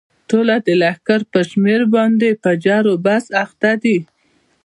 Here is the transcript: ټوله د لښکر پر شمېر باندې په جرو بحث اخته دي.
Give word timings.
ټوله 0.29 0.55
د 0.65 0.67
لښکر 0.81 1.21
پر 1.31 1.41
شمېر 1.51 1.81
باندې 1.95 2.29
په 2.43 2.49
جرو 2.63 2.93
بحث 3.05 3.25
اخته 3.43 3.71
دي. 3.83 3.97